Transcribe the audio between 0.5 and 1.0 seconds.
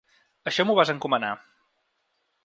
Això m’ho vas